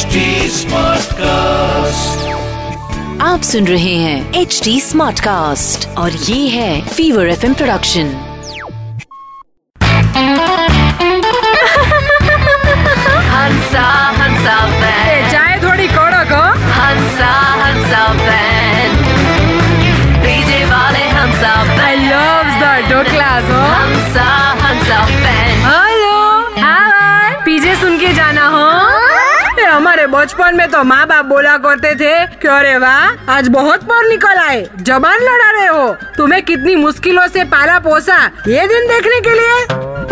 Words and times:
HD 0.00 0.20
Smartcast. 0.56 2.20
आप 3.22 3.42
सुन 3.44 3.66
रहे 3.66 3.94
हैं 4.02 4.40
एच 4.40 4.60
डी 4.64 4.80
स्मार्ट 4.80 5.20
कास्ट 5.20 5.86
और 5.98 6.12
ये 6.28 6.38
है 6.48 6.70
फीवर 6.88 7.28
एफ़ 7.30 7.44
प्रोडक्शन 7.54 8.12
हंसा 13.32 14.56
चाय 15.32 15.58
थोड़ी 15.64 15.86
कड़क 15.96 16.32
हो 16.32 16.42
हंसा 16.78 17.32
हंसा 17.62 18.02
बैंड 18.22 18.96
डीजे 20.24 20.64
वाले 20.72 21.04
हंसा 21.18 21.52
आई 21.80 21.96
बैंड 22.08 22.46
द 22.62 22.74
ढोकलास 22.92 23.50
हो 23.50 23.60
हंसा 23.74 23.74
हंसा 23.74 24.28
हमारे 30.00 30.24
बचपन 30.24 30.56
में 30.56 30.68
तो 30.70 30.84
माँ 30.84 31.06
बाप 31.06 31.24
बोला 31.24 31.56
करते 31.56 31.94
थे 31.94 32.26
कि, 32.26 32.48
अरे 32.48 32.76
वाह, 32.78 33.32
आज 33.32 33.48
बहुत 33.48 33.84
पढ़ 33.84 34.06
निकल 34.06 34.36
आए। 34.38 34.70
जबान 34.82 35.18
लड़ा 35.20 35.50
रहे 35.50 35.66
हो। 35.66 35.96
तुम्हें 36.16 36.42
कितनी 36.42 36.76
मुश्किलों 36.76 37.26
से 37.28 37.44
पाला 37.44 37.78
पोसा 37.78 38.30
ये 38.48 38.66
दिन 38.66 38.88
देखने 38.88 39.20
के 39.20 39.30
लिए? 39.30 39.64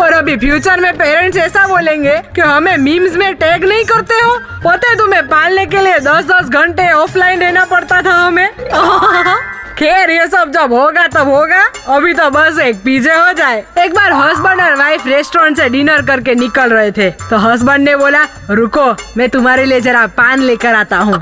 और 0.03 0.13
अभी 0.13 0.37
फ्यूचर 0.37 0.79
में 0.79 0.97
पेरेंट्स 0.97 1.37
ऐसा 1.37 1.67
बोलेंगे 1.67 2.21
कि, 2.35 2.41
हमें 2.41 2.77
मीम्स 2.77 3.15
में 3.15 3.35
टैग 3.35 3.65
नहीं 3.65 3.85
करते 3.85 4.15
हो। 4.15 4.39
पता 4.65 4.89
है 4.89 4.97
तुम्हें 4.97 5.27
पालने 5.27 5.65
के 5.65 5.77
लिए 5.77 5.99
दस 5.99 6.25
दस 6.25 6.49
घंटे 6.49 6.91
ऑफलाइन 6.91 7.41
रहना 7.41 7.65
पड़ता 7.65 8.01
था 8.01 8.11
हमें? 8.11 8.49
खैर 9.79 10.09
ये 10.11 10.25
सब 10.27 10.51
जब 10.51 10.73
होगा 10.73 11.05
तब 11.07 11.27
होगा। 11.29 11.61
अभी 11.95 12.13
तो 12.13 12.29
बस 12.29 12.59
एक 12.59 12.77
पिज्जे 12.85 13.13
हो 13.13 13.31
जाए। 13.33 13.59
एक 13.77 13.93
बार 13.93 14.13
हस्बैंड 14.13 14.61
और 14.61 14.75
वाइफ 14.75 15.05
रेस्टोरेंट 15.07 15.57
से 15.57 15.67
डिनर 15.69 16.01
करके 16.01 16.35
निकल 16.35 16.69
रहे 16.69 16.91
थे। 16.91 17.09
तो 17.29 17.37
हस्बैंड 17.37 17.83
ने 17.85 17.95
बोला 17.95 18.23
रुको 18.49 18.91
मैं 19.17 19.29
तुम्हारे 19.29 19.65
लिए 19.65 19.81
जरा 19.81 20.05
पान 20.17 20.41
लेकर 20.41 20.75
आता 20.75 20.97
हूँ। 20.97 21.19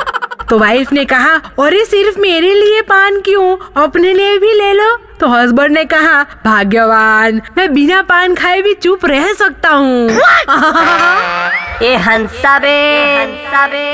तो 0.49 0.59
वाइफ 0.59 0.93
ने 0.93 1.05
कहा 1.05 1.35
अरे 1.59 1.83
सिर्फ़ 1.85 2.19
मेरे 2.19 2.53
लिए 2.53 2.81
पान 2.81 3.19
क्यों? 3.21 3.57
अपने 3.83 4.13
लिए 4.13 4.37
भी 4.39 4.53
ले 4.53 4.73
लो। 4.73 4.95
तो 5.19 5.27
हस्बैंड 5.27 5.73
ने 5.73 5.85
कहा 5.85 6.23
भाग्यवान 6.45 7.41
मैं 7.57 7.73
बिना 7.73 8.01
पान 8.01 8.35
खाए 8.35 8.61
भी 8.61 8.73
चुप 8.73 9.05
रह 9.05 9.33
सकता 9.33 9.69
हूँ। 9.69 10.09
ये 11.81 11.95
हंसा 12.05 12.57
बे 12.59 12.69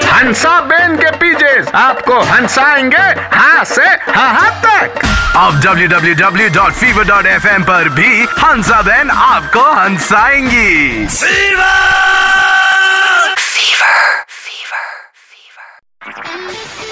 हंसा 0.06 0.60
बेन 0.68 0.96
के 0.98 1.12
पीजेस 1.22 1.68
आपको 1.76 2.20
हंसाएँगे 2.32 2.98
हाँ 3.36 3.64
से 3.74 3.88
हाँ 4.12 4.50
तक। 4.66 5.02
अब 5.38 5.62
www.fever.fm 5.62 7.64
पर 7.68 7.90
भी 7.90 8.24
हंसा 8.44 8.82
बहन 8.82 9.10
आपको 9.12 9.72
हंसाएँगी। 9.74 11.08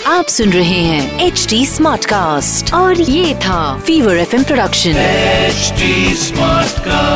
आप 0.07 0.25
सुन 0.27 0.49
रहे 0.49 0.63
हैं 0.63 1.27
एच 1.27 1.45
डी 1.49 1.65
स्मार्ट 1.65 2.05
कास्ट 2.05 2.73
और 2.73 3.01
ये 3.01 3.35
था 3.35 3.77
fever 3.87 4.17
F 4.17 4.35
M 4.35 4.43
production 4.43 4.89
HD 4.89 6.15
smart 6.15 6.71
Smartcast. 6.71 7.10